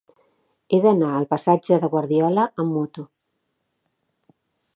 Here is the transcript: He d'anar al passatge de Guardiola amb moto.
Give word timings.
He 0.69 0.77
d'anar 0.85 1.09
al 1.17 1.27
passatge 1.33 1.79
de 1.83 1.91
Guardiola 1.93 2.47
amb 2.65 2.77
moto. 2.79 3.07